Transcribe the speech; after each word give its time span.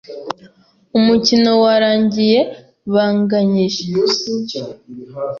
Umukino 0.97 1.49
warangiye 1.63 2.39
banganyije. 2.93 3.85